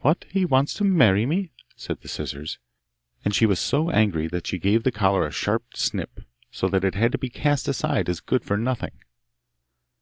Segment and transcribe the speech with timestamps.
[0.00, 0.26] 'What!
[0.28, 2.58] He wants to marry me?' said the scissors,
[3.24, 6.84] and she was so angry that she gave the collar a sharp snip, so that
[6.84, 8.92] it had to be cast aside as good for nothing.